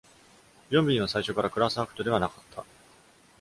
[0.71, 2.65] ヨンビンは最初からクラスアクトではなかった。